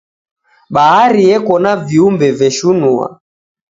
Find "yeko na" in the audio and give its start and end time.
1.29-1.71